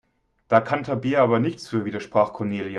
Da 0.47 0.61
kann 0.61 0.83
Tabea 0.83 1.21
aber 1.21 1.39
nichts 1.39 1.67
für, 1.67 1.85
widersprach 1.85 2.33
Cornelia. 2.33 2.69